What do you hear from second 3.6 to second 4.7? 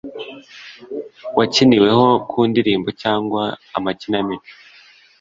amakinamico